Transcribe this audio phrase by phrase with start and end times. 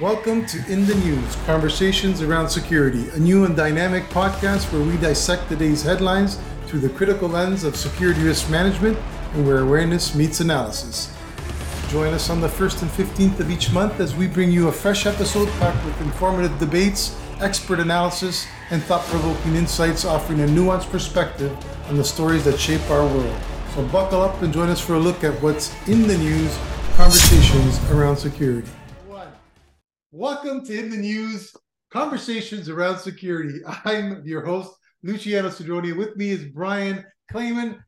[0.00, 4.96] Welcome to In the News Conversations Around Security, a new and dynamic podcast where we
[4.96, 8.98] dissect the day's headlines through the critical lens of security risk management
[9.34, 11.16] and where awareness meets analysis.
[11.90, 14.72] Join us on the 1st and 15th of each month as we bring you a
[14.72, 20.90] fresh episode packed with informative debates, expert analysis, and thought provoking insights, offering a nuanced
[20.90, 21.56] perspective
[21.88, 23.40] on the stories that shape our world.
[23.76, 26.58] So buckle up and join us for a look at what's in the news,
[26.96, 28.68] conversations around security.
[30.16, 31.52] Welcome to In the News
[31.90, 33.58] Conversations Around Security.
[33.84, 34.70] I'm your host,
[35.02, 35.92] Luciano Cedroni.
[35.96, 37.80] With me is Brian Clayman.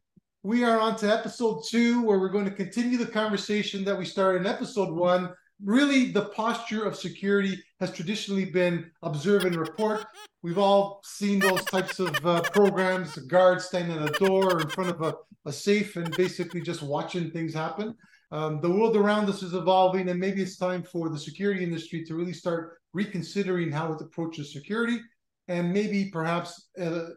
[0.43, 4.05] We are on to episode two, where we're going to continue the conversation that we
[4.05, 5.30] started in episode one.
[5.65, 10.05] Really, the posture of security has traditionally been observe and report.
[10.43, 14.69] We've all seen those types of uh, programs, guards standing at a door or in
[14.71, 17.95] front of a, a safe and basically just watching things happen.
[18.33, 22.05] Um, the world around us is evolving, and maybe it's time for the security industry
[22.05, 25.01] to really start reconsidering how it approaches security,
[25.49, 27.10] and maybe perhaps uh,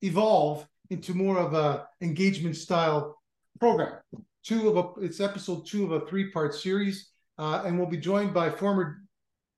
[0.00, 3.20] evolve into more of a engagement style
[3.60, 3.98] program.
[4.42, 7.96] Two of a, it's episode two of a three part series, uh, and we'll be
[7.96, 8.98] joined by former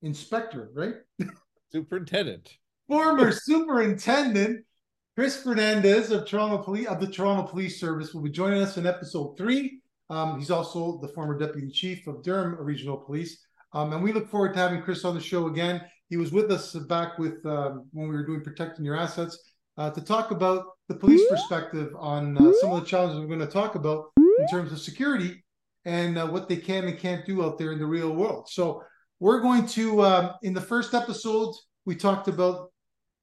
[0.03, 0.95] inspector, right?
[1.73, 2.57] Superintendent.
[2.89, 4.65] former superintendent
[5.17, 8.87] Chris Fernandez of Toronto Police of the Toronto Police Service will be joining us in
[8.87, 9.81] episode three.
[10.11, 13.45] Um, he's also the former deputy chief of Durham Regional Police.
[13.73, 15.83] Um, and we look forward to having Chris on the show again.
[16.09, 19.39] He was with us back with um, when we were doing protecting your assets
[19.77, 23.41] uh, to talk about the police perspective on uh, some of the challenges we're going
[23.41, 25.43] to talk about in terms of security
[25.85, 28.49] and uh, what they can and can't do out there in the real world.
[28.49, 28.83] So
[29.19, 32.71] we're going to um, in the first episode we talked about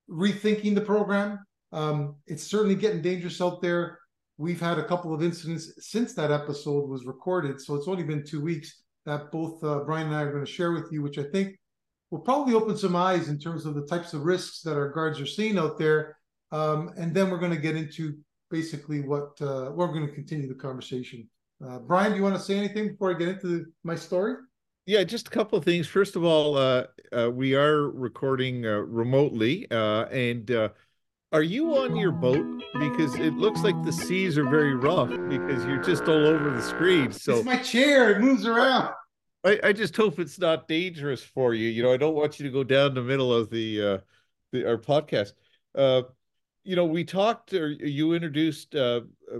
[0.10, 1.40] rethinking the program.
[1.72, 4.00] Um, it's certainly getting dangerous out there
[4.38, 7.62] we've had a couple of incidents since that episode was recorded.
[7.62, 10.52] So it's only been two weeks that both uh, Brian and I are going to
[10.52, 11.60] share with you, which I think
[12.10, 15.20] will probably open some eyes in terms of the types of risks that our guards
[15.20, 16.18] are seeing out there.
[16.52, 18.18] Um, and then we're going to get into
[18.50, 21.28] basically what uh, we're going to continue the conversation.
[21.66, 24.36] Uh, Brian, do you want to say anything before I get into my story?
[24.86, 25.88] Yeah, just a couple of things.
[25.88, 26.86] First of all, uh,
[27.18, 30.52] uh, we are recording uh, remotely, and
[31.34, 32.46] are you on your boat?
[32.80, 36.62] Because it looks like the seas are very rough because you're just all over the
[36.62, 37.12] screen.
[37.12, 38.94] So it's my chair; it moves around.
[39.44, 41.70] I, I just hope it's not dangerous for you.
[41.70, 43.98] You know, I don't want you to go down the middle of the uh,
[44.52, 45.34] the our podcast.
[45.76, 46.04] Uh,
[46.64, 49.02] you know, we talked, or you introduced uh,
[49.34, 49.40] uh,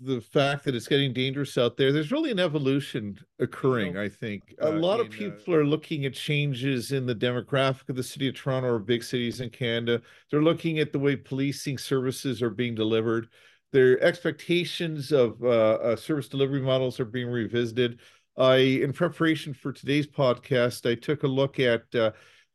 [0.00, 1.92] the fact that it's getting dangerous out there.
[1.92, 4.54] There's really an evolution occurring, I think.
[4.60, 7.88] A uh, lot in, of uh, people uh, are looking at changes in the demographic
[7.88, 10.00] of the city of Toronto or big cities in Canada.
[10.30, 13.28] They're looking at the way policing services are being delivered.
[13.72, 18.00] Their expectations of uh, service delivery models are being revisited.
[18.36, 21.84] I, in preparation for today's podcast, I took a look at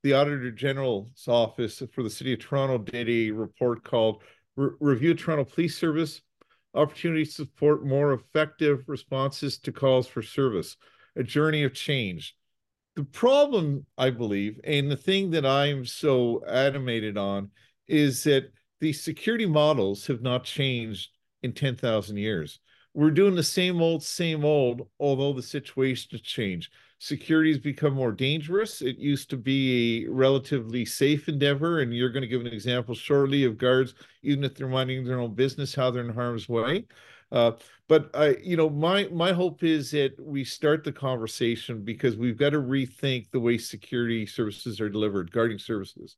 [0.07, 4.23] the Auditor General's office for the City of Toronto did a report called
[4.55, 6.21] Re- Review Toronto Police Service
[6.73, 10.77] Opportunities to Support More Effective Responses to Calls for Service,
[11.17, 12.37] a journey of change.
[12.95, 17.51] The problem, I believe, and the thing that I'm so animated on
[17.89, 21.09] is that the security models have not changed
[21.43, 22.61] in 10,000 years.
[22.93, 27.93] We're doing the same old, same old, although the situation has changed security has become
[27.93, 28.81] more dangerous.
[28.81, 32.95] It used to be a relatively safe endeavor, and you're going to give an example
[32.95, 33.93] shortly of guards,
[34.23, 36.85] even if they're minding their own business, how they're in harm's way.
[37.31, 37.51] Uh,
[37.87, 42.37] but I, you know, my my hope is that we start the conversation because we've
[42.37, 46.15] got to rethink the way security services are delivered, guarding services,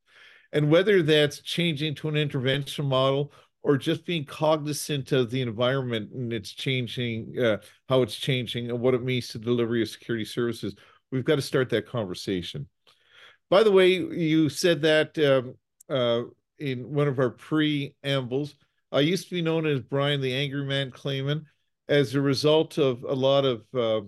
[0.54, 6.12] and whether that's changing to an intervention model or just being cognizant of the environment
[6.14, 10.26] and it's changing, uh, how it's changing and what it means to delivery of security
[10.26, 10.76] services.
[11.12, 12.68] We've got to start that conversation.
[13.50, 15.56] By the way, you said that um,
[15.94, 18.56] uh, in one of our preambles.
[18.92, 21.46] I used to be known as Brian the Angry Man Clayman
[21.88, 24.02] as a result of a lot of uh,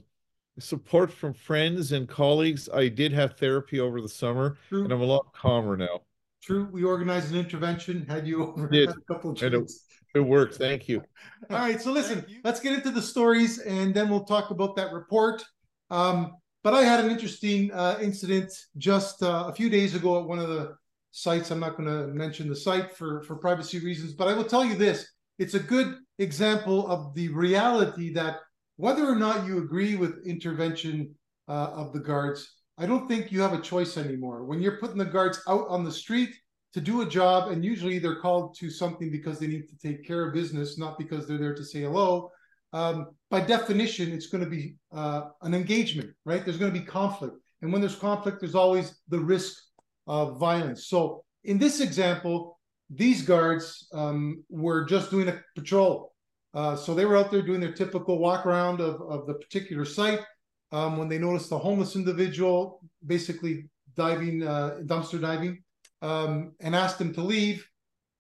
[0.60, 2.70] support from friends and colleagues.
[2.74, 4.84] I did have therapy over the summer, True.
[4.84, 6.02] and I'm a lot calmer now.
[6.42, 9.86] True, we organized an intervention, had you over a couple of drinks.
[10.16, 10.56] It, it worked.
[10.56, 11.04] Thank you.
[11.50, 14.92] All right, so listen, let's get into the stories, and then we'll talk about that
[14.92, 15.44] report.
[15.90, 16.34] Um,
[16.64, 20.40] but I had an interesting uh, incident just uh, a few days ago at one
[20.40, 20.76] of the
[21.12, 21.52] sites.
[21.52, 24.64] I'm not going to mention the site for for privacy reasons, but I will tell
[24.64, 25.08] you this:
[25.40, 28.38] it's a good example of the reality that
[28.78, 31.16] whether or not you agree with intervention
[31.48, 34.44] uh, of the guards, I don't think you have a choice anymore.
[34.44, 36.34] When you're putting the guards out on the street
[36.74, 40.04] to do a job, and usually they're called to something because they need to take
[40.04, 42.32] care of business, not because they're there to say hello.
[42.74, 46.44] Um, by definition, it's going to be uh, an engagement, right?
[46.44, 47.36] There's going to be conflict.
[47.62, 49.62] And when there's conflict, there's always the risk
[50.08, 50.88] of violence.
[50.88, 52.58] So in this example,
[52.90, 56.14] these guards um, were just doing a patrol.
[56.56, 59.86] Uh, so they were out there doing their typical walk around of, of the particular
[59.86, 60.22] site.
[60.72, 65.64] Um, when they noticed a homeless individual basically diving, uh, dumpster diving,
[66.02, 67.68] um, and asked him to leave,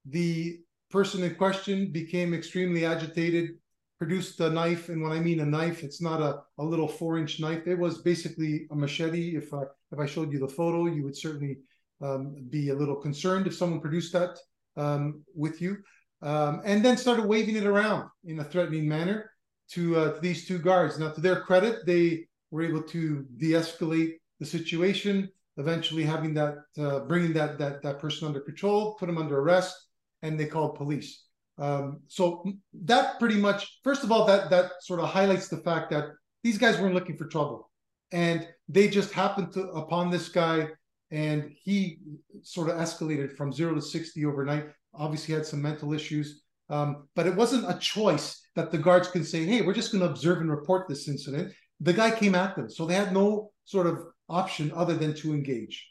[0.05, 0.59] the
[0.89, 3.51] person in question became extremely agitated,
[3.97, 4.89] produced a knife.
[4.89, 7.67] And when I mean a knife, it's not a, a little four inch knife.
[7.67, 9.37] It was basically a machete.
[9.37, 11.57] If I, if I showed you the photo, you would certainly
[12.01, 14.37] um, be a little concerned if someone produced that
[14.75, 15.77] um, with you.
[16.21, 19.31] Um, and then started waving it around in a threatening manner
[19.71, 20.99] to, uh, to these two guards.
[20.99, 26.99] Now, to their credit, they were able to de-escalate the situation, eventually having that, uh,
[26.99, 29.75] bringing that, that, that person under control, put him under arrest,
[30.21, 31.25] and they called police.
[31.57, 32.43] Um, so
[32.85, 36.05] that pretty much, first of all, that that sort of highlights the fact that
[36.43, 37.69] these guys weren't looking for trouble,
[38.11, 40.69] and they just happened to upon this guy,
[41.11, 41.99] and he
[42.41, 44.65] sort of escalated from zero to sixty overnight.
[44.93, 49.27] Obviously, had some mental issues, um, but it wasn't a choice that the guards could
[49.27, 52.55] say, "Hey, we're just going to observe and report this incident." The guy came at
[52.55, 55.87] them, so they had no sort of option other than to engage.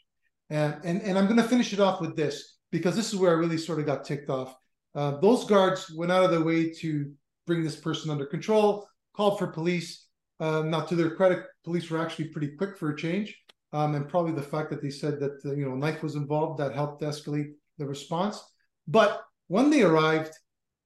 [0.49, 3.31] And and, and I'm going to finish it off with this because this is where
[3.31, 4.55] I really sort of got ticked off.
[4.95, 7.11] Uh, those guards went out of their way to
[7.47, 10.07] bring this person under control, called for police.
[10.39, 13.37] Um, now, to their credit, police were actually pretty quick for a change,
[13.73, 16.59] um, and probably the fact that they said that uh, you know knife was involved
[16.59, 18.41] that helped escalate the response.
[18.87, 20.33] But when they arrived,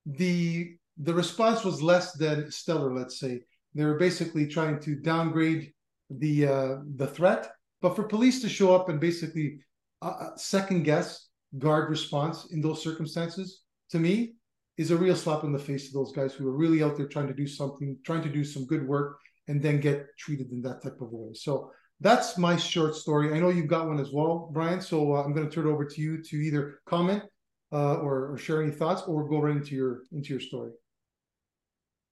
[0.06, 2.94] the the response was less than stellar.
[2.94, 3.42] Let's say
[3.76, 5.72] they were basically trying to downgrade
[6.10, 7.52] the uh, the threat,
[7.82, 9.60] but for police to show up and basically
[10.02, 11.28] uh, uh second guess
[11.58, 14.36] guard response in those circumstances to me
[14.78, 17.08] is a real slap in the face to those guys who are really out there
[17.08, 20.62] trying to do something, trying to do some good work, and then get treated in
[20.62, 21.34] that type of way.
[21.34, 23.34] So that's my short story.
[23.34, 24.82] I know you've got one as well, Brian.
[24.82, 27.24] So uh, I'm going to turn it over to you to either comment
[27.72, 30.72] uh, or, or share any thoughts, or go right into your into your story.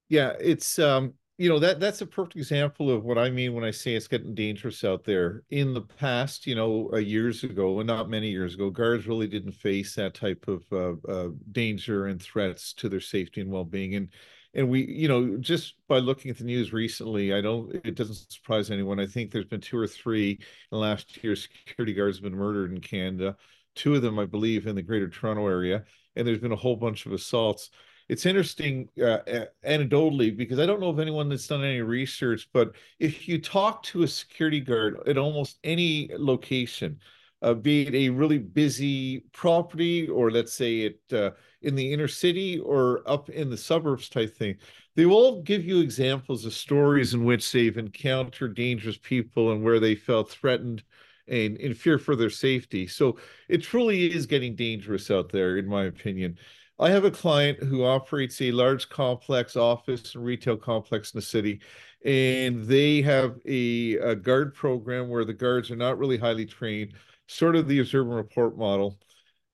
[0.09, 3.63] Yeah, it's um, you know that that's a perfect example of what I mean when
[3.63, 5.43] I say it's getting dangerous out there.
[5.49, 9.27] In the past, you know, uh, years ago, and not many years ago, guards really
[9.27, 13.95] didn't face that type of uh, uh, danger and threats to their safety and well-being.
[13.95, 14.09] And
[14.53, 17.73] and we, you know, just by looking at the news recently, I don't.
[17.83, 18.99] It doesn't surprise anyone.
[18.99, 20.39] I think there's been two or three
[20.71, 21.35] in last year.
[21.35, 23.35] Security guards have been murdered in Canada.
[23.73, 25.83] Two of them, I believe, in the Greater Toronto area,
[26.15, 27.71] and there's been a whole bunch of assaults
[28.13, 32.73] it's interesting uh, anecdotally because I don't know of anyone that's done any research, but
[32.99, 36.99] if you talk to a security guard at almost any location,
[37.41, 41.31] uh, be it a really busy property or let's say it uh,
[41.63, 44.57] in the inner city or up in the suburbs type thing,
[44.95, 49.79] they will give you examples of stories in which they've encountered dangerous people and where
[49.79, 50.83] they felt threatened
[51.27, 52.85] and in fear for their safety.
[52.85, 53.17] So
[53.49, 56.37] it truly is getting dangerous out there, in my opinion.
[56.83, 61.25] I have a client who operates a large complex office and retail complex in the
[61.25, 61.61] city,
[62.03, 66.95] and they have a, a guard program where the guards are not really highly trained,
[67.29, 68.99] sort of the observe and report model.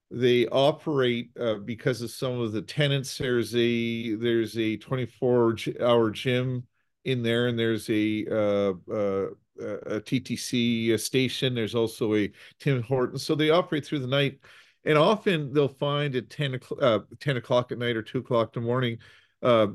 [0.09, 3.19] They operate uh, because of some of the tenants.
[3.19, 6.65] There's a there's a 24 hour gym
[7.05, 9.27] in there, and there's a uh, uh,
[9.59, 11.53] a TTC station.
[11.53, 13.21] There's also a Tim Hortons.
[13.21, 14.39] So they operate through the night
[14.85, 18.55] and often they'll find at 10 o'clock, uh, 10 o'clock at night or 2 o'clock
[18.55, 18.97] in the morning,
[19.41, 19.67] uh,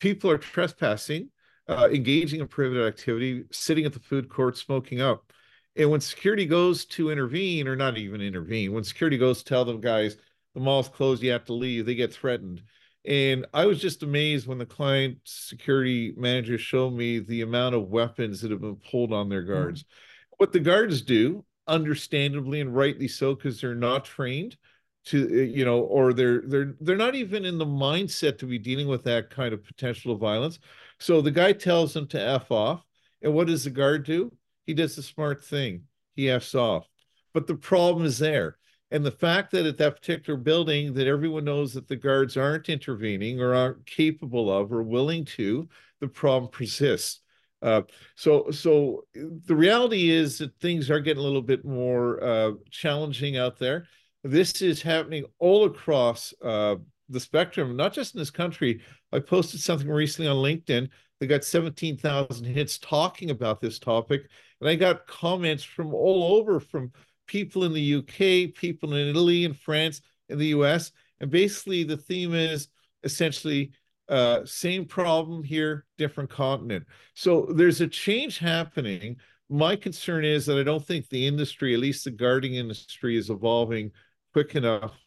[0.00, 1.28] people are trespassing,
[1.68, 5.32] uh, engaging in prohibited activity, sitting at the food court, smoking up.
[5.76, 9.64] And when security goes to intervene, or not even intervene, when security goes to tell
[9.64, 10.16] them, guys,
[10.54, 12.62] the mall's closed, you have to leave, they get threatened.
[13.04, 17.88] And I was just amazed when the client security manager showed me the amount of
[17.88, 19.82] weapons that have been pulled on their guards.
[19.82, 20.34] Mm-hmm.
[20.38, 24.56] What the guards do understandably and rightly so because they're not trained
[25.04, 28.58] to uh, you know or they're they're they're not even in the mindset to be
[28.58, 30.58] dealing with that kind of potential violence.
[30.98, 32.84] So the guy tells them to f off
[33.22, 34.32] and what does the guard do?
[34.66, 35.82] He does the smart thing.
[36.14, 36.88] He f's off.
[37.34, 38.58] But the problem is there.
[38.90, 42.68] And the fact that at that particular building that everyone knows that the guards aren't
[42.68, 45.68] intervening or aren't capable of or willing to
[46.00, 47.21] the problem persists
[47.62, 47.82] uh,
[48.16, 53.36] so, so the reality is that things are getting a little bit more uh, challenging
[53.36, 53.86] out there.
[54.24, 56.76] This is happening all across uh,
[57.08, 58.82] the spectrum, not just in this country.
[59.12, 60.88] I posted something recently on LinkedIn
[61.20, 64.22] that got 17,000 hits talking about this topic.
[64.60, 66.92] And I got comments from all over from
[67.26, 70.90] people in the UK, people in Italy and France and the US.
[71.20, 72.68] And basically, the theme is
[73.04, 73.72] essentially
[74.12, 76.86] uh, same problem here, different continent.
[77.14, 79.16] So there's a change happening
[79.52, 83.28] my concern is that I don't think the industry, at least the guarding industry, is
[83.28, 83.92] evolving
[84.32, 84.98] quick enough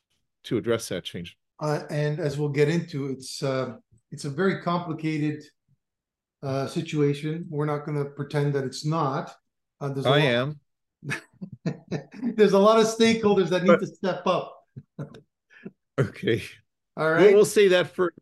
[0.43, 1.35] to address that change.
[1.59, 3.77] Uh, and as we'll get into, it's uh,
[4.12, 5.43] it's a very complicated
[6.43, 7.47] uh, situation.
[7.50, 9.33] We're not going to pretend that it's not.
[9.81, 10.59] Uh, I lot, am.
[12.35, 14.55] there's a lot of stakeholders that need to step up.
[16.00, 16.43] okay.
[16.97, 17.21] All right.
[17.21, 18.13] We'll, we'll say that for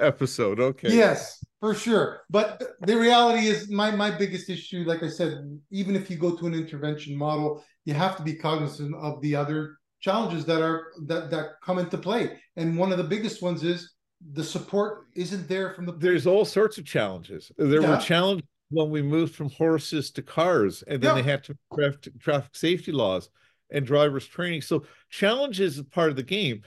[0.00, 0.60] episode.
[0.60, 0.94] Okay.
[0.94, 2.22] Yes, for sure.
[2.30, 5.32] But the reality is, my my biggest issue, like I said,
[5.70, 9.36] even if you go to an intervention model, you have to be cognizant of the
[9.36, 12.38] other challenges that are that that come into play.
[12.56, 13.94] And one of the biggest ones is
[14.32, 15.92] the support isn't there from the.
[15.92, 17.50] There's all sorts of challenges.
[17.56, 17.90] There yeah.
[17.90, 21.22] were challenges when we moved from horses to cars, and then yeah.
[21.22, 23.30] they had to traffic, traffic safety laws
[23.70, 24.62] and drivers training.
[24.62, 26.62] So challenges is part of the game.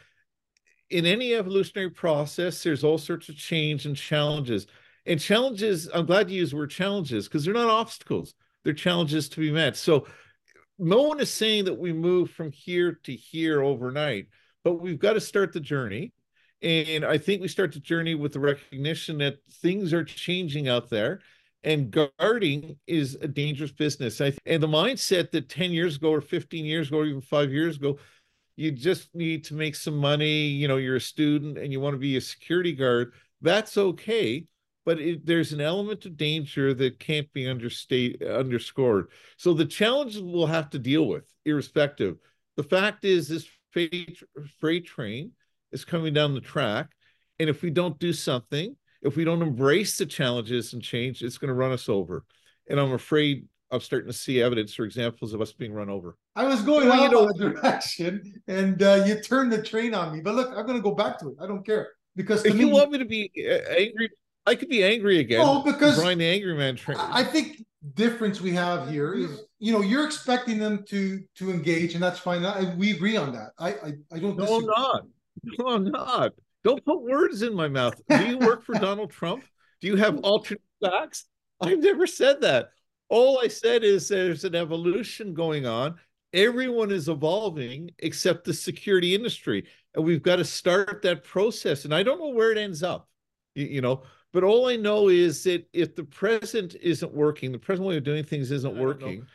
[0.89, 4.67] In any evolutionary process, there's all sorts of change and challenges.
[5.05, 8.33] And challenges, I'm glad you use the word challenges because they're not obstacles.
[8.63, 9.75] They're challenges to be met.
[9.75, 10.07] So
[10.79, 14.27] no one is saying that we move from here to here overnight,
[14.63, 16.13] but we've got to start the journey.
[16.61, 20.89] And I think we start the journey with the recognition that things are changing out
[20.89, 21.19] there
[21.63, 24.19] and guarding is a dangerous business.
[24.21, 27.51] I and the mindset that 10 years ago or 15 years ago or even five
[27.51, 27.97] years ago,
[28.55, 31.93] you just need to make some money, you know, you're a student and you want
[31.93, 34.45] to be a security guard, that's okay.
[34.85, 39.07] But it, there's an element of danger that can't be understate, underscored.
[39.37, 42.17] So the challenges we'll have to deal with, irrespective.
[42.57, 44.21] The fact is, this freight,
[44.59, 45.31] freight train
[45.71, 46.89] is coming down the track.
[47.39, 51.37] And if we don't do something, if we don't embrace the challenges and change, it's
[51.37, 52.25] going to run us over.
[52.69, 56.15] And I'm afraid I'm starting to see evidence or examples of us being run over.
[56.35, 60.13] I was going well, you know, that direction, and uh, you turned the train on
[60.13, 60.21] me.
[60.21, 61.35] But look, I'm going to go back to it.
[61.41, 64.11] I don't care because if me, you want me to be uh, angry,
[64.45, 65.41] I could be angry again.
[65.43, 66.97] Oh, because Brian the Angry Man train.
[66.99, 67.63] I think
[67.95, 72.19] difference we have here is you know you're expecting them to to engage, and that's
[72.19, 72.45] fine.
[72.45, 73.51] I, we agree on that.
[73.57, 74.37] I I, I don't.
[74.37, 75.05] No, I'm not.
[75.57, 76.33] No, I'm not.
[76.63, 77.99] Don't put words in my mouth.
[78.07, 79.43] Do you work for Donald Trump?
[79.81, 81.25] Do you have alternate facts?
[81.59, 82.69] I've never said that.
[83.09, 85.95] All I said is there's an evolution going on.
[86.33, 89.65] Everyone is evolving except the security industry.
[89.93, 91.85] And we've got to start that process.
[91.85, 93.07] And I don't know where it ends up,
[93.53, 97.87] you, know, but all I know is that if the present isn't working, the present
[97.87, 99.27] way of doing things isn't working,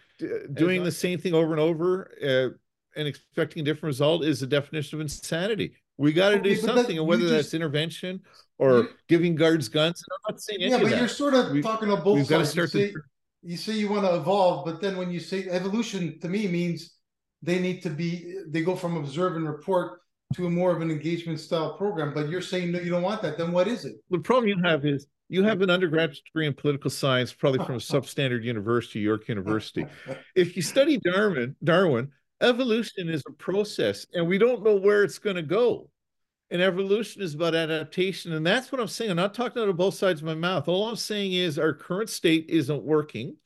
[0.54, 4.46] doing the same thing over and over uh, and expecting a different result is the
[4.48, 5.74] definition of insanity.
[5.98, 8.20] We got to okay, do something, that, and whether just, that's intervention
[8.58, 10.02] or giving guards guns.
[10.10, 12.54] I'm not saying yeah, but you're sort of we, talking about both we've sides.
[12.54, 13.00] Got to start you, say, the...
[13.42, 16.94] you say you want to evolve, but then when you say evolution, to me means
[17.42, 20.00] they need to be they go from observe and report
[20.34, 22.12] to a more of an engagement style program.
[22.12, 23.38] But you're saying no, you don't want that.
[23.38, 23.96] Then what is it?
[24.10, 27.76] The problem you have is you have an undergraduate degree in political science, probably from
[27.76, 29.86] a substandard university, York University.
[30.34, 35.18] If you study Darwin, Darwin, evolution is a process and we don't know where it's
[35.18, 35.88] going to go
[36.50, 39.10] and evolution is about adaptation and that's what i'm saying.
[39.10, 40.68] I'm not talking out of both sides of my mouth.
[40.68, 43.36] All i'm saying is our current state isn't working.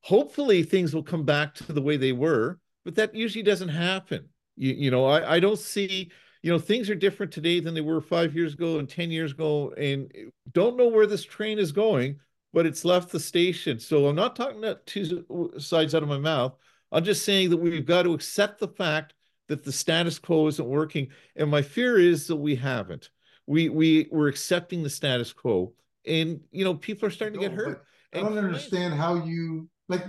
[0.00, 4.28] Hopefully things will come back to the way they were but that usually doesn't happen.
[4.56, 6.10] You, you know I, I don't see
[6.42, 9.32] you know things are different today than they were five years ago and 10 years
[9.32, 10.12] ago and
[10.52, 12.18] don't know where this train is going
[12.52, 13.78] but it's left the station.
[13.78, 15.24] So i'm not talking about two
[15.58, 16.54] sides out of my mouth.
[16.90, 19.14] I'm just saying that we've got to accept the fact
[19.52, 21.08] that the status quo isn't working.
[21.36, 23.10] And my fear is that we haven't.
[23.46, 25.74] We we we're accepting the status quo,
[26.06, 27.84] and you know people are starting no, to get hurt.
[28.14, 30.04] I don't understand how you like.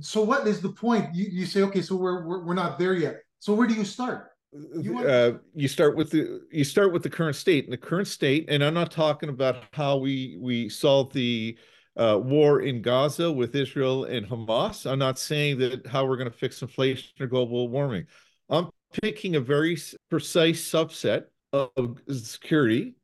[0.00, 1.14] So what is the point?
[1.14, 3.22] You you say okay, so we're we're, we're not there yet.
[3.38, 4.32] So where do you start?
[4.52, 5.06] You, want...
[5.06, 7.64] uh, you start with the you start with the current state.
[7.64, 11.56] And the current state, and I'm not talking about how we we solve the
[11.96, 14.90] uh, war in Gaza with Israel and Hamas.
[14.90, 18.06] I'm not saying that how we're going to fix inflation or global warming.
[18.48, 18.70] I'm
[19.02, 19.76] picking a very
[20.10, 22.94] precise subset of security,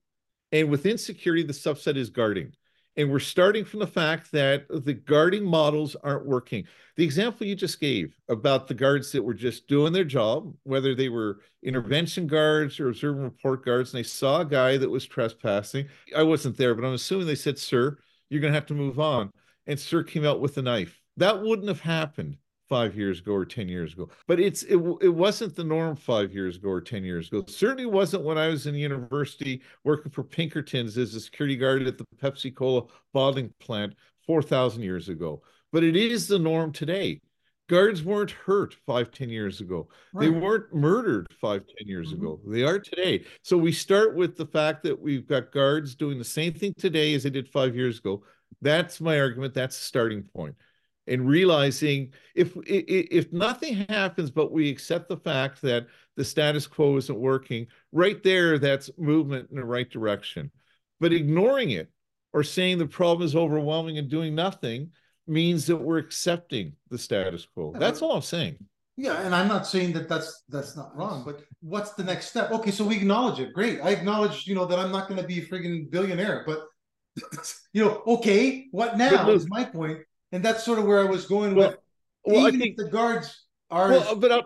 [0.52, 2.52] and within security, the subset is guarding.
[2.96, 6.66] And we're starting from the fact that the guarding models aren't working.
[6.96, 10.94] The example you just gave about the guards that were just doing their job, whether
[10.94, 14.90] they were intervention guards or observe and report guards, and they saw a guy that
[14.90, 15.88] was trespassing.
[16.14, 17.96] I wasn't there, but I'm assuming they said, Sir,
[18.28, 19.30] you're going to have to move on.
[19.66, 21.00] And Sir came out with a knife.
[21.16, 22.36] That wouldn't have happened
[22.68, 24.08] five years ago or 10 years ago.
[24.26, 27.38] But it's it, it wasn't the norm five years ago or 10 years ago.
[27.38, 31.82] It certainly wasn't when I was in university working for Pinkertons as a security guard
[31.82, 33.94] at the Pepsi Cola bottling plant
[34.26, 35.42] 4,000 years ago.
[35.72, 37.20] But it is the norm today.
[37.68, 39.88] Guards weren't hurt five, ten years ago.
[40.12, 40.24] Right.
[40.24, 42.22] They weren't murdered five, ten years mm-hmm.
[42.22, 42.40] ago.
[42.46, 43.24] They are today.
[43.42, 47.14] So we start with the fact that we've got guards doing the same thing today
[47.14, 48.24] as they did five years ago.
[48.60, 49.54] That's my argument.
[49.54, 50.54] That's the starting point.
[51.06, 56.96] And realizing if if nothing happens but we accept the fact that the status quo
[56.96, 60.50] isn't working right there that's movement in the right direction.
[61.00, 61.90] But ignoring it
[62.32, 64.90] or saying the problem is overwhelming and doing nothing
[65.26, 67.74] means that we're accepting the status quo.
[67.76, 68.58] That's all i'm saying.
[68.96, 72.52] Yeah and i'm not saying that that's that's not wrong but what's the next step?
[72.52, 73.52] Okay so we acknowledge it.
[73.52, 73.80] Great.
[73.80, 76.66] I acknowledge you know that i'm not going to be a friggin' billionaire but
[77.72, 79.98] you know okay what now is my point
[80.32, 81.78] and that's sort of where I was going well, with.
[82.24, 83.90] Well, even I think the guards are.
[83.90, 84.44] Well, but I'll,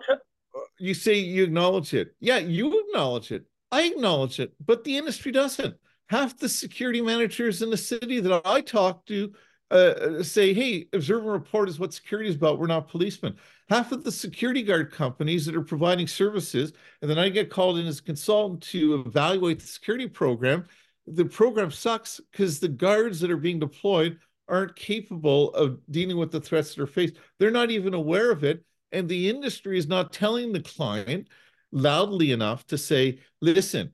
[0.77, 2.15] you say you acknowledge it.
[2.19, 3.45] Yeah, you acknowledge it.
[3.71, 5.75] I acknowledge it, but the industry doesn't.
[6.09, 9.33] Half the security managers in the city that I talk to
[9.71, 12.59] uh, say, "Hey, observe and report is what security is about.
[12.59, 13.35] We're not policemen."
[13.69, 17.77] Half of the security guard companies that are providing services, and then I get called
[17.77, 20.65] in as a consultant to evaluate the security program.
[21.05, 26.31] The program sucks because the guards that are being deployed aren't capable of dealing with
[26.31, 27.15] the threats that are faced.
[27.39, 28.63] They're not even aware of it.
[28.91, 31.27] And the industry is not telling the client
[31.71, 33.91] loudly enough to say, listen,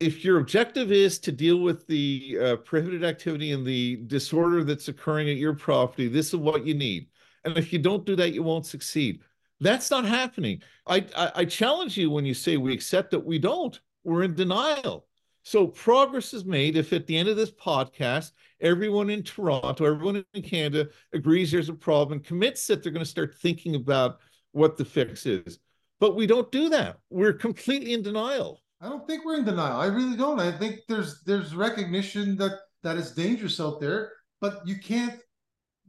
[0.00, 4.88] if your objective is to deal with the uh, prohibited activity and the disorder that's
[4.88, 7.06] occurring at your property, this is what you need.
[7.44, 9.20] And if you don't do that, you won't succeed.
[9.60, 10.60] That's not happening.
[10.88, 13.24] I, I, I challenge you when you say we accept it.
[13.24, 13.78] We don't.
[14.02, 15.06] We're in denial.
[15.44, 20.24] So progress is made if at the end of this podcast, everyone in Toronto, everyone
[20.32, 24.20] in Canada agrees there's a problem and commits that they're going to start thinking about
[24.52, 25.58] what the fix is.
[26.00, 26.98] But we don't do that.
[27.10, 28.60] We're completely in denial.
[28.80, 29.80] I don't think we're in denial.
[29.80, 30.40] I really don't.
[30.40, 35.20] I think there's there's recognition that that is dangerous out there, but you can't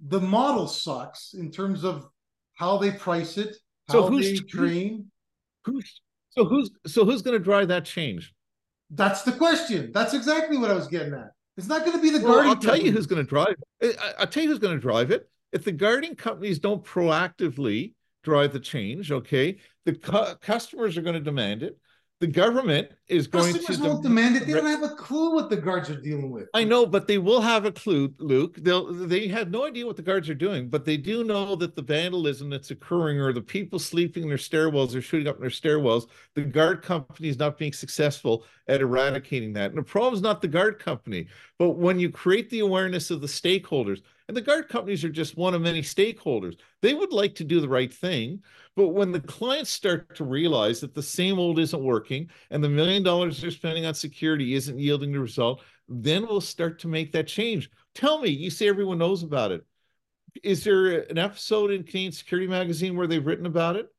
[0.07, 2.07] the model sucks in terms of
[2.55, 3.55] how they price it,
[3.87, 5.09] how so who's, they train.
[5.65, 8.33] Who's so who's so who's going to drive that change?
[8.91, 9.91] That's the question.
[9.91, 11.31] That's exactly what I was getting at.
[11.57, 12.49] It's not going to be the well, guarding.
[12.49, 12.85] I'll tell company.
[12.85, 13.55] you who's going to drive.
[13.79, 13.97] It.
[14.17, 15.29] I'll tell you who's going to drive it.
[15.51, 17.93] If the guarding companies don't proactively
[18.23, 21.77] drive the change, okay, the cu- customers are going to demand it
[22.23, 24.47] the government is going Customers to won't demand it.
[24.47, 26.47] They don't have a clue what the guards are dealing with.
[26.53, 28.55] I know, but they will have a clue, Luke.
[28.61, 31.75] They'll they have no idea what the guards are doing, but they do know that
[31.75, 35.41] the vandalism that's occurring or the people sleeping in their stairwells or shooting up in
[35.41, 39.71] their stairwells, the guard company is not being successful at eradicating that.
[39.71, 41.27] And the problem is not the guard company,
[41.59, 45.37] but when you create the awareness of the stakeholders, and the guard companies are just
[45.37, 46.57] one of many stakeholders.
[46.81, 48.41] They would like to do the right thing,
[48.75, 52.69] but when the clients start to realize that the same old isn't working and the
[52.69, 57.11] million dollars they're spending on security isn't yielding the result, then we'll start to make
[57.11, 57.69] that change.
[57.93, 59.65] Tell me, you say everyone knows about it.
[60.41, 63.89] Is there an episode in Canadian Security Magazine where they've written about it?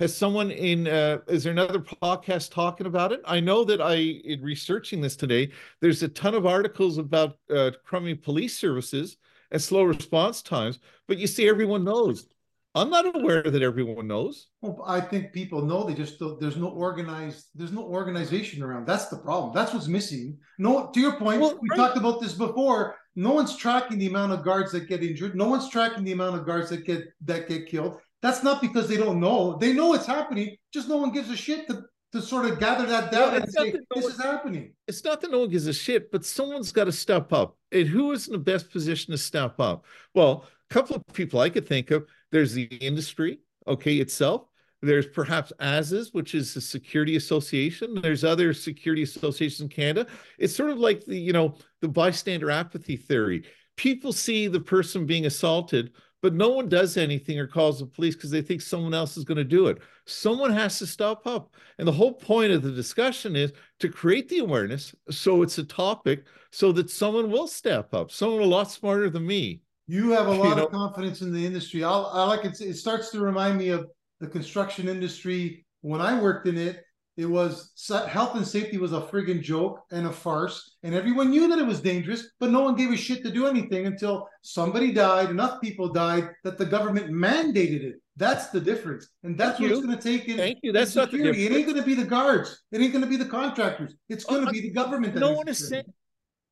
[0.00, 3.20] Has someone in, uh, is there another podcast talking about it?
[3.24, 7.70] I know that I, in researching this today, there's a ton of articles about uh,
[7.84, 9.16] crummy police services
[9.50, 12.26] and slow response times, but you see, everyone knows.
[12.74, 14.48] I'm not aware that everyone knows.
[14.60, 15.84] Well, I think people know.
[15.84, 18.86] They just don't, there's no organized there's no organization around.
[18.86, 19.52] That's the problem.
[19.54, 20.38] That's what's missing.
[20.58, 21.76] No, to your point, well, we right.
[21.76, 22.96] talked about this before.
[23.16, 25.34] No one's tracking the amount of guards that get injured.
[25.34, 27.98] No one's tracking the amount of guards that get that get killed.
[28.20, 29.56] That's not because they don't know.
[29.56, 30.56] They know it's happening.
[30.72, 33.70] Just no one gives a shit to to sort of gather that data and say
[33.70, 34.72] this one, is happening.
[34.86, 37.56] It's not that no one gives a shit, but someone's got to step up.
[37.70, 39.84] And who is in the best position to step up?
[40.14, 42.06] Well, a couple of people I could think of.
[42.32, 44.46] There's the industry, okay, itself.
[44.80, 48.00] There's perhaps ASIS, which is a security association.
[48.00, 50.08] There's other security associations in Canada.
[50.38, 53.44] It's sort of like the, you know, the bystander apathy theory.
[53.76, 58.14] People see the person being assaulted, but no one does anything or calls the police
[58.14, 59.78] because they think someone else is going to do it.
[60.06, 61.54] Someone has to step up.
[61.78, 65.64] And the whole point of the discussion is to create the awareness so it's a
[65.64, 69.62] topic so that someone will step up, someone a lot smarter than me.
[69.86, 70.66] You have a lot you know?
[70.66, 71.84] of confidence in the industry.
[71.84, 72.60] I'll, I like it.
[72.60, 73.88] It starts to remind me of
[74.20, 76.84] the construction industry when I worked in it
[77.18, 77.72] it was
[78.06, 81.66] health and safety was a friggin' joke and a farce, and everyone knew that it
[81.66, 85.60] was dangerous, but no one gave a shit to do anything until somebody died, enough
[85.60, 87.96] people died that the government mandated it.
[88.16, 89.76] That's the difference, and that's Thank what you.
[89.78, 90.28] it's going to take.
[90.28, 90.70] In, Thank you.
[90.70, 91.38] That's not the difference.
[91.38, 92.62] It ain't going to be the guards.
[92.70, 93.96] It ain't going to be the contractors.
[94.08, 95.16] It's going to be the government.
[95.16, 95.92] no one is saying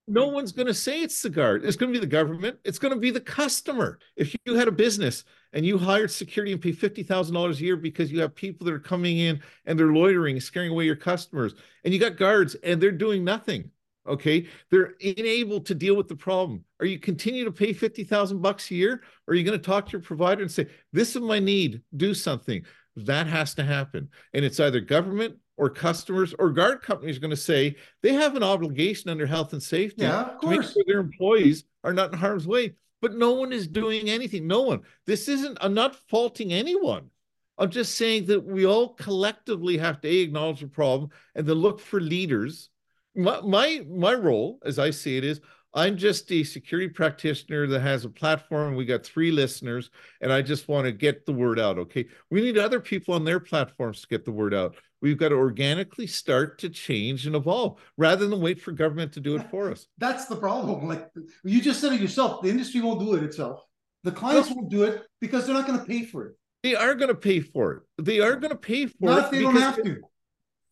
[0.09, 1.65] no one's going to say it's the guard.
[1.65, 2.59] It's going to be the government.
[2.65, 3.99] It's going to be the customer.
[4.17, 5.25] If you had a business
[5.57, 8.79] and you hired security and pay $50,000 a year because you have people that are
[8.79, 12.93] coming in and they're loitering, scaring away your customers, and you got guards and they're
[12.93, 13.71] doing nothing.
[14.07, 14.49] Okay.
[14.71, 16.63] They're unable to deal with the problem.
[16.79, 19.03] Are you continue to pay 50,000 bucks a year?
[19.27, 21.81] Or are you going to talk to your provider and say, this is my need,
[21.97, 22.63] do something?
[22.95, 24.11] That has to happen.
[24.35, 28.43] And it's either government or customers or guard companies going to say they have an
[28.43, 30.43] obligation under health and safety yeah, of course.
[30.43, 32.75] to make sure their employees are not in harm's way.
[33.01, 34.47] But no one is doing anything.
[34.47, 34.83] No one.
[35.07, 37.11] This isn't, I'm not faulting anyone.
[37.59, 41.57] I'm just saying that we all collectively have to a, acknowledge the problem and then
[41.57, 42.69] look for leaders.
[43.15, 45.41] My, my my role, as I see it, is
[45.75, 48.75] I'm just a security practitioner that has a platform.
[48.75, 51.79] We got three listeners, and I just want to get the word out.
[51.79, 52.07] Okay.
[52.31, 54.77] We need other people on their platforms to get the word out.
[55.03, 59.21] We've got to organically start to change and evolve rather than wait for government to
[59.21, 59.87] do it for us.
[59.99, 60.89] That's the problem.
[60.89, 61.11] Like
[61.45, 63.63] you just said it yourself, the industry won't do it itself.
[64.05, 64.57] The clients no.
[64.57, 66.37] won't do it because they're not going to pay for it.
[66.63, 68.05] They are going to pay for it.
[68.05, 69.25] They are going to pay for Not it.
[69.25, 70.01] if they don't have to.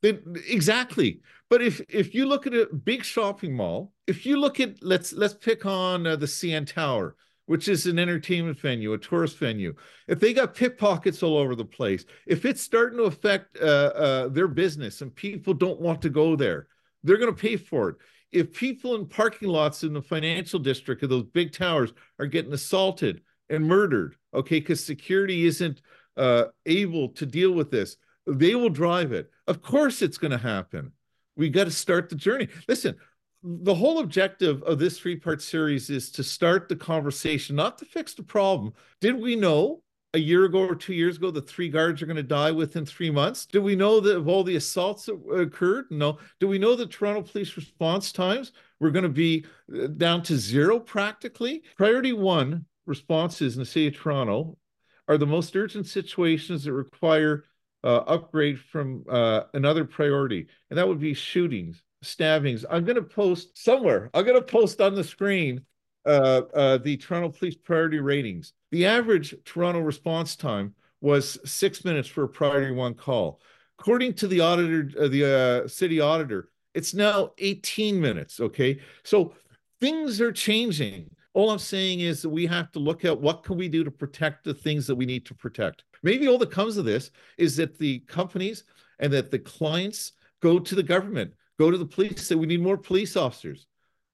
[0.04, 0.18] They,
[0.50, 1.22] exactly.
[1.48, 5.14] But if if you look at a big shopping mall, if you look at let's
[5.14, 9.74] let's pick on uh, the CN Tower, which is an entertainment venue, a tourist venue.
[10.06, 14.28] If they got pickpockets all over the place, if it's starting to affect uh, uh,
[14.28, 16.68] their business and people don't want to go there,
[17.02, 17.96] they're going to pay for it.
[18.30, 22.52] If people in parking lots in the financial district of those big towers are getting
[22.52, 25.80] assaulted, and murdered, okay, because security isn't
[26.16, 27.96] uh, able to deal with this.
[28.26, 29.30] They will drive it.
[29.46, 30.92] Of course, it's going to happen.
[31.36, 32.48] We got to start the journey.
[32.68, 32.96] Listen,
[33.42, 37.84] the whole objective of this three part series is to start the conversation, not to
[37.84, 38.72] fix the problem.
[39.00, 39.82] Did we know
[40.14, 42.86] a year ago or two years ago that three guards are going to die within
[42.86, 43.46] three months?
[43.46, 45.86] Do we know that of all the assaults that occurred?
[45.90, 46.18] No.
[46.40, 49.44] Do we know that Toronto police response times were going to be
[49.76, 51.64] uh, down to zero practically?
[51.76, 54.56] Priority one responses in the city of Toronto
[55.08, 57.44] are the most urgent situations that require
[57.84, 62.64] uh, upgrade from uh, another priority, and that would be shootings, stabbings.
[62.70, 64.10] I'm going to post somewhere.
[64.14, 65.60] I'm going to post on the screen
[66.06, 68.52] uh, uh, the Toronto Police priority ratings.
[68.72, 73.40] The average Toronto response time was six minutes for a priority one call.
[73.78, 78.40] According to the auditor, uh, the uh, city auditor, it's now 18 minutes.
[78.40, 79.34] Okay, so
[79.80, 83.56] things are changing all I'm saying is that we have to look at what can
[83.58, 85.82] we do to protect the things that we need to protect.
[86.02, 88.64] Maybe all that comes of this is that the companies
[89.00, 92.62] and that the clients go to the government, go to the police, say we need
[92.62, 93.66] more police officers.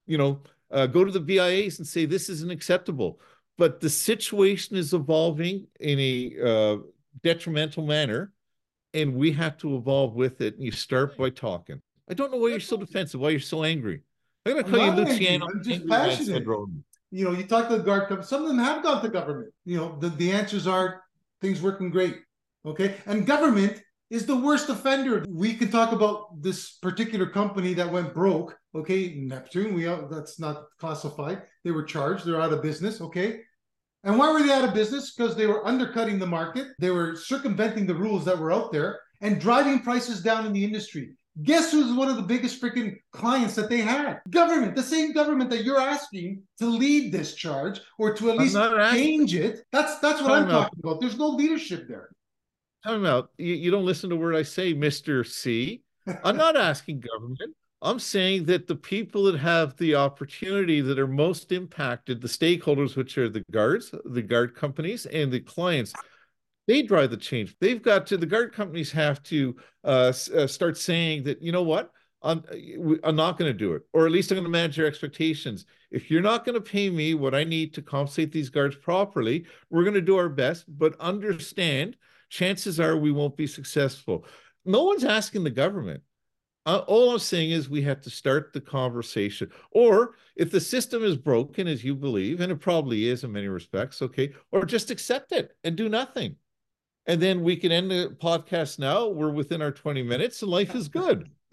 [0.06, 3.20] You know, uh, go to the BIAs and say this isn't acceptable.
[3.58, 6.76] But the situation is evolving in a uh,
[7.22, 8.32] detrimental manner,
[8.94, 10.54] and we have to evolve with it.
[10.54, 11.82] And you start by talking.
[12.08, 13.20] I don't know why you're so defensive.
[13.20, 14.00] Why you're so angry.
[14.46, 15.46] I'm going to call you Luciano.
[15.46, 16.46] I'm just passionate
[17.10, 19.52] you know, you talk to the guard some of them have gone to government.
[19.64, 21.02] You know, the, the answers are
[21.40, 22.18] things working great.
[22.64, 22.96] Okay.
[23.06, 25.24] And government is the worst offender.
[25.28, 28.56] We can talk about this particular company that went broke.
[28.74, 29.14] Okay.
[29.14, 31.42] Neptune, we that's not classified.
[31.64, 33.00] They were charged, they're out of business.
[33.00, 33.40] Okay.
[34.04, 35.14] And why were they out of business?
[35.14, 39.00] Because they were undercutting the market, they were circumventing the rules that were out there
[39.20, 41.12] and driving prices down in the industry.
[41.42, 44.20] Guess who's one of the biggest freaking clients that they had?
[44.30, 48.56] Government, the same government that you're asking to lead this charge or to at least
[48.92, 49.64] change it.
[49.72, 51.00] That's that's what I'm talking about.
[51.00, 52.10] There's no leadership there.
[52.84, 53.30] Time out.
[53.38, 55.26] You, you don't listen to word I say, Mr.
[55.26, 55.82] C.
[56.24, 57.54] I'm not asking government.
[57.82, 62.94] I'm saying that the people that have the opportunity that are most impacted, the stakeholders,
[62.96, 65.94] which are the guards, the guard companies, and the clients,
[66.70, 67.56] they drive the change.
[67.60, 71.64] They've got to, the guard companies have to uh, uh, start saying that, you know
[71.64, 71.90] what,
[72.22, 72.44] I'm,
[73.02, 75.66] I'm not going to do it, or at least I'm going to manage your expectations.
[75.90, 79.46] If you're not going to pay me what I need to compensate these guards properly,
[79.68, 81.96] we're going to do our best, but understand
[82.28, 84.24] chances are we won't be successful.
[84.64, 86.04] No one's asking the government.
[86.66, 89.50] Uh, all I'm saying is we have to start the conversation.
[89.72, 93.48] Or if the system is broken, as you believe, and it probably is in many
[93.48, 96.36] respects, okay, or just accept it and do nothing
[97.06, 99.08] and then we can end the podcast now.
[99.08, 101.28] We're within our 20 minutes and life is good.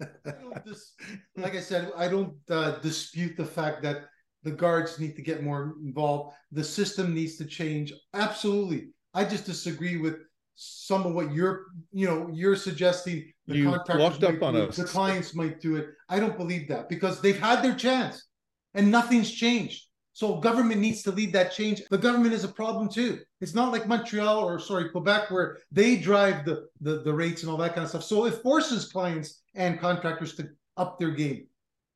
[1.36, 4.04] like I said, I don't uh, dispute the fact that
[4.44, 6.36] the guards need to get more involved.
[6.52, 7.92] The system needs to change.
[8.14, 8.90] Absolutely.
[9.14, 10.18] I just disagree with
[10.54, 14.76] some of what you're, you know, you're suggesting the you contractors up on us.
[14.76, 15.88] the clients might do it.
[16.08, 18.26] I don't believe that because they've had their chance
[18.74, 19.87] and nothing's changed.
[20.18, 21.80] So government needs to lead that change.
[21.92, 23.20] The government is a problem too.
[23.40, 27.52] It's not like Montreal or sorry, Quebec, where they drive the, the, the rates and
[27.52, 28.02] all that kind of stuff.
[28.02, 31.46] So it forces clients and contractors to up their game.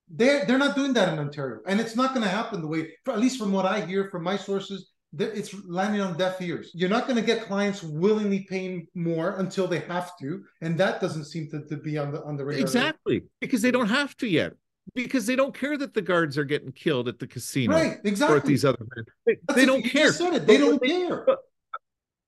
[0.09, 1.63] They're, they're not doing that in Ontario.
[1.67, 4.23] And it's not going to happen the way, at least from what I hear from
[4.23, 6.71] my sources, that it's landing on deaf ears.
[6.75, 11.01] You're not going to get clients willingly paying more until they have to, and that
[11.01, 12.63] doesn't seem to, to be on the on the radar.
[12.63, 14.53] Exactly, because they don't have to yet
[14.95, 17.99] because they don't care that the guards are getting killed at the casino, right?
[18.05, 18.35] Exactly.
[18.35, 18.85] Or at these other,
[19.27, 20.11] they, they don't care.
[20.13, 21.27] They don't care.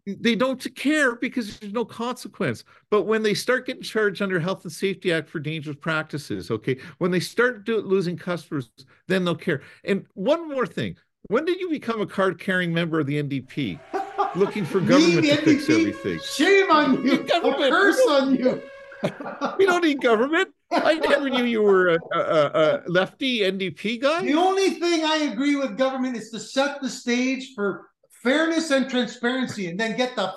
[0.06, 2.64] They don't care because there's no consequence.
[2.90, 6.76] But when they start getting charged under Health and Safety Act for dangerous practices, okay,
[6.98, 8.70] when they start do, losing customers,
[9.08, 9.62] then they'll care.
[9.84, 10.96] And one more thing,
[11.28, 13.80] When did you become a card carrying member of the NDP?
[14.36, 15.78] Looking for government the to fix NDP?
[15.80, 16.20] everything.
[16.36, 17.22] Shame on you!
[17.22, 18.62] A curse on you!
[19.58, 20.48] We don't need government.
[20.72, 24.22] I never knew you were a, a, a lefty NDP guy.
[24.22, 27.88] The only thing I agree with government is to set the stage for
[28.22, 30.32] fairness and transparency and then get the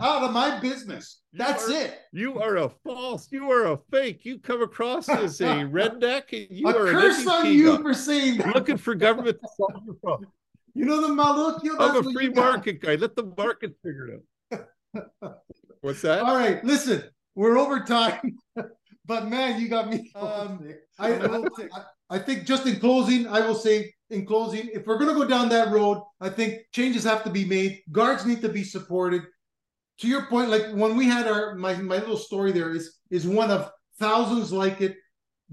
[0.00, 1.20] out of my business.
[1.32, 1.98] You That's are- it.
[2.12, 3.28] You are a false.
[3.32, 4.24] You are a fake.
[4.24, 5.44] You come across as a
[5.78, 7.82] redneck, and you a are curse an on you guy.
[7.82, 8.54] for saying that.
[8.54, 10.30] looking for government to solve your problem.
[10.74, 11.76] You know the Malukio?
[11.80, 12.94] I'm a free market guy.
[12.94, 14.58] Let the market figure it
[15.22, 15.38] out.
[15.80, 16.22] What's that?
[16.22, 17.04] All right, listen,
[17.38, 18.36] we're over time,
[19.06, 20.10] but man, you got me.
[20.16, 21.44] Um, I, I,
[22.10, 25.24] I think just in closing, I will say in closing, if we're going to go
[25.24, 27.82] down that road, I think changes have to be made.
[27.92, 29.22] Guards need to be supported.
[30.00, 33.26] To your point, like when we had our my my little story there is is
[33.26, 33.70] one of
[34.00, 34.96] thousands like it.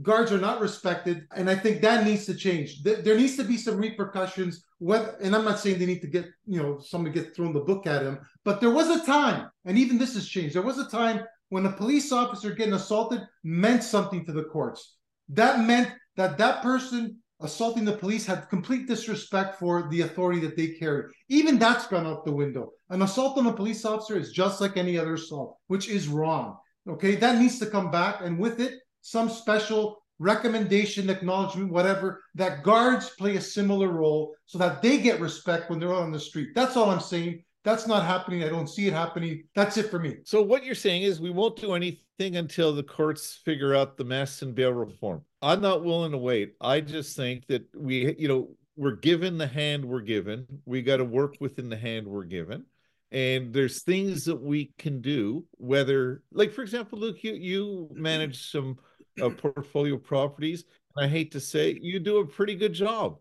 [0.02, 2.84] Guards are not respected, and I think that needs to change.
[2.84, 4.66] There, there needs to be some repercussions.
[4.80, 7.62] Whether, and I'm not saying they need to get you know somebody get thrown the
[7.62, 10.56] book at him, but there was a time, and even this has changed.
[10.56, 14.96] There was a time when a police officer getting assaulted meant something to the courts.
[15.30, 20.56] That meant that that person assaulting the police had complete disrespect for the authority that
[20.56, 21.04] they carry.
[21.30, 22.72] Even that's gone out the window.
[22.90, 26.58] An assault on a police officer is just like any other assault, which is wrong.
[26.88, 32.64] Okay, that needs to come back, and with it, some special recommendation, acknowledgement, whatever, that
[32.64, 36.50] guards play a similar role so that they get respect when they're on the street.
[36.56, 37.44] That's all I'm saying.
[37.66, 38.44] That's not happening.
[38.44, 39.44] I don't see it happening.
[39.56, 40.18] That's it for me.
[40.24, 44.06] So what you're saying is we won't do anything until the courts figure out the
[44.06, 45.24] mess and bail reform.
[45.42, 46.54] I'm not willing to wait.
[46.62, 50.46] I just think that we, you know, we're given the hand we're given.
[50.66, 52.66] We got to work within the hand we're given.
[53.12, 58.52] And there's things that we can do, whether, like, for example, Luke, you, you manage
[58.52, 58.78] some
[59.22, 60.66] uh, portfolio properties.
[60.98, 63.18] I hate to say, you do a pretty good job.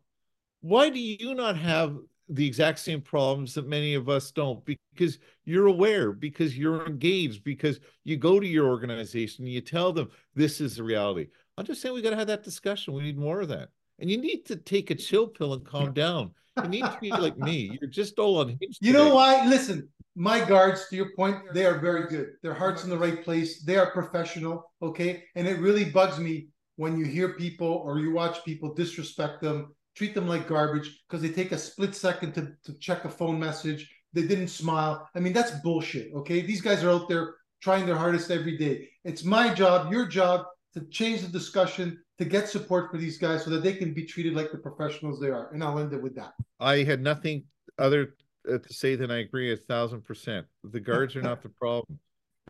[0.61, 1.97] Why do you not have
[2.29, 7.45] the exact same problems that many of us don't because you're aware because you're engaged
[7.45, 11.27] because you go to your organization and you tell them this is the reality
[11.59, 14.11] i'm just saying we got to have that discussion we need more of that and
[14.11, 16.31] you need to take a chill pill and calm down
[16.63, 19.47] you need to be like me you're just all unhinged You know why?
[19.47, 22.35] Listen, my guards, to your point, they are very good.
[22.43, 23.63] Their heart's in the right place.
[23.65, 24.71] They are professional.
[24.81, 25.25] Okay.
[25.35, 29.75] And it really bugs me when you hear people or you watch people disrespect them,
[29.95, 33.39] treat them like garbage because they take a split second to, to check a phone
[33.39, 33.91] message.
[34.13, 35.09] They didn't smile.
[35.15, 36.13] I mean, that's bullshit.
[36.15, 36.41] Okay.
[36.41, 38.89] These guys are out there trying their hardest every day.
[39.05, 43.45] It's my job, your job to change the discussion, to get support for these guys
[43.45, 45.53] so that they can be treated like the professionals they are.
[45.53, 46.35] And I'll end it with that.
[46.61, 47.45] i had nothing
[47.79, 48.15] other
[48.53, 51.99] uh, to say than i agree a thousand percent the guards are not the problem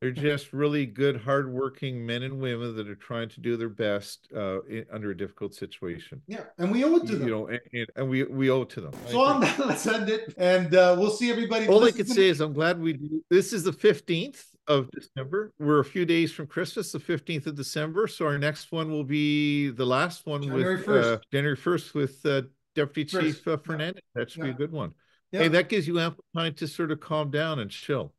[0.01, 4.29] they're just really good hardworking men and women that are trying to do their best
[4.37, 6.45] uh, in, under a difficult situation Yeah.
[6.59, 7.29] And we owe it to you them.
[7.29, 7.61] know, and,
[7.97, 8.93] and, we we owe it to them.
[9.09, 11.69] So on that, let's end it, and uh, we'll see everybody.
[11.69, 12.95] all I could say is I'm glad we.
[12.95, 15.53] do- This is the fifteenth of December.
[15.59, 18.07] We're a few days from Christmas, the fifteenth of December.
[18.09, 21.15] So our next one will be the last one January with 1st.
[21.15, 22.43] uh, January first with uh,
[22.75, 23.57] Deputy First, Chief uh, yeah.
[23.65, 24.03] Fernandez.
[24.15, 24.93] That should be a good one.
[25.33, 25.41] Yeah.
[25.41, 28.13] Hey, that gives you ample time to sort of calm down and chill.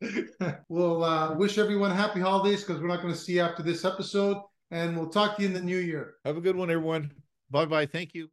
[0.68, 3.84] we'll uh, wish everyone happy holidays because we're not going to see you after this
[3.84, 4.38] episode,
[4.70, 6.14] and we'll talk to you in the new year.
[6.24, 7.12] Have a good one, everyone.
[7.50, 7.86] Bye bye.
[7.86, 8.28] Thank you.